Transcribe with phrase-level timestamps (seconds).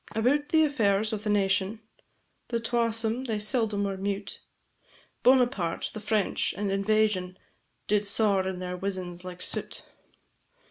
[0.15, 1.79] About the affairs o' the nation,
[2.47, 4.39] The twasome they seldom were mute;
[5.21, 7.37] Bonaparte, the French, and invasion,
[7.85, 9.83] Did saur in their wizens like soot.